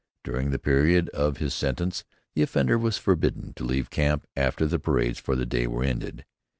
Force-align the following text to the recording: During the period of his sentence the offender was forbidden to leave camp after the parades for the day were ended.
During 0.23 0.49
the 0.49 0.57
period 0.57 1.09
of 1.09 1.37
his 1.37 1.53
sentence 1.53 2.05
the 2.33 2.41
offender 2.41 2.75
was 2.75 2.97
forbidden 2.97 3.53
to 3.53 3.63
leave 3.63 3.91
camp 3.91 4.25
after 4.35 4.65
the 4.65 4.79
parades 4.79 5.19
for 5.19 5.35
the 5.35 5.45
day 5.45 5.67
were 5.67 5.83
ended. 5.83 6.25